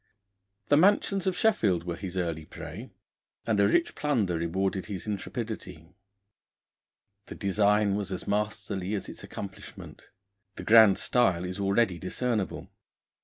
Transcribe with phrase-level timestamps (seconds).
[0.69, 2.89] The mansions of Sheffield were his early prey,
[3.45, 5.93] and a rich plunder rewarded his intrepidity.
[7.27, 10.07] The design was as masterly as its accomplishment.
[10.55, 12.71] The grand style is already discernible.